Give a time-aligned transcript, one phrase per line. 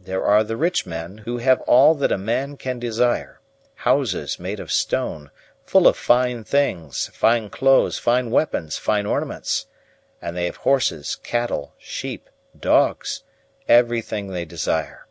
[0.00, 3.40] There are the rich men, who have all that a man can desire
[3.76, 5.30] houses made of stone,
[5.64, 9.66] full of fine things, fine clothes, fine weapons, fine ornaments;
[10.20, 12.28] and they have horses, cattle, sheep,
[12.58, 13.22] dogs
[13.68, 15.06] everything they desire.